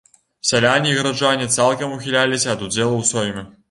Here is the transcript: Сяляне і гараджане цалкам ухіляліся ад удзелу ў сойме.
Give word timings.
Сяляне 0.51 0.89
і 0.93 0.95
гараджане 1.01 1.51
цалкам 1.59 1.95
ухіляліся 2.01 2.53
ад 2.59 2.69
удзелу 2.69 2.95
ў 2.99 3.13
сойме. 3.17 3.51